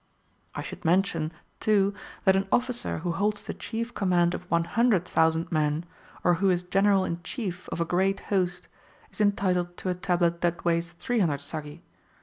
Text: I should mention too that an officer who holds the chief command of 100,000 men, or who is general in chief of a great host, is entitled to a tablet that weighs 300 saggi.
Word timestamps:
I 0.55 0.63
should 0.63 0.83
mention 0.83 1.31
too 1.59 1.93
that 2.25 2.35
an 2.35 2.47
officer 2.51 2.97
who 3.05 3.11
holds 3.11 3.43
the 3.43 3.53
chief 3.53 3.93
command 3.93 4.33
of 4.33 4.49
100,000 4.49 5.51
men, 5.51 5.85
or 6.23 6.33
who 6.33 6.49
is 6.49 6.63
general 6.63 7.05
in 7.05 7.21
chief 7.21 7.69
of 7.69 7.79
a 7.79 7.85
great 7.85 8.21
host, 8.33 8.67
is 9.11 9.21
entitled 9.21 9.77
to 9.77 9.89
a 9.89 9.93
tablet 9.93 10.41
that 10.41 10.65
weighs 10.65 10.89
300 10.93 11.39
saggi. 11.39 11.81